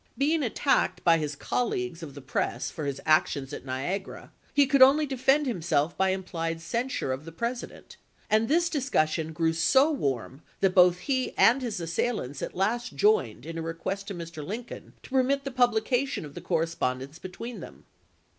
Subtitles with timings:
[0.17, 4.81] Being attacked by his colleagues of the press for his action at Niagara, he could
[4.81, 9.91] only defend himself by implied censure of the Presi dent, and the discussion grew so
[9.91, 14.43] warm that both he and his assailants at last joined in a request to Mr.
[14.43, 17.85] Lincoln to permit the publication of the cor respondence between them.